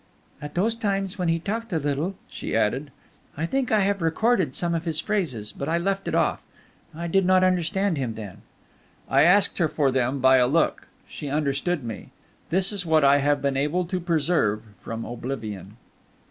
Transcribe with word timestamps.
"At 0.41 0.55
those 0.55 0.73
times, 0.73 1.19
when 1.19 1.27
he 1.27 1.37
talked 1.37 1.71
a 1.71 1.77
little," 1.77 2.15
she 2.27 2.55
added, 2.55 2.89
"I 3.37 3.45
think 3.45 3.71
I 3.71 3.81
have 3.81 4.01
recorded 4.01 4.55
some 4.55 4.73
of 4.73 4.83
his 4.85 4.99
phrases, 4.99 5.51
but 5.51 5.69
I 5.69 5.77
left 5.77 6.07
it 6.07 6.15
off; 6.15 6.41
I 6.95 7.05
did 7.05 7.23
not 7.23 7.43
understand 7.43 7.97
him 7.99 8.15
then." 8.15 8.37
I 9.07 9.21
asked 9.21 9.59
her 9.59 9.67
for 9.67 9.91
them 9.91 10.17
by 10.19 10.37
a 10.37 10.47
look; 10.47 10.87
she 11.07 11.29
understood 11.29 11.83
me. 11.83 12.09
This 12.49 12.71
is 12.71 12.83
what 12.83 13.03
I 13.03 13.17
have 13.19 13.43
been 13.43 13.55
able 13.55 13.85
to 13.85 13.99
preserve 13.99 14.63
from 14.81 15.05
oblivion. 15.05 15.77